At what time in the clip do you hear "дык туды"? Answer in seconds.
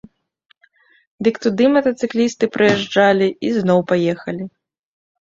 1.25-1.67